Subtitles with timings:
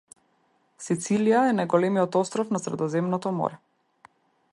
[0.85, 3.61] Сицилија е најголемиот остров на Средоземното Море.